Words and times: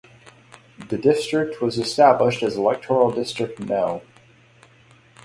The 0.89 0.97
district 0.97 1.61
was 1.61 1.77
established 1.77 2.41
as 2.41 2.55
electoral 2.55 3.11
district 3.11 3.59
no. 3.59 4.01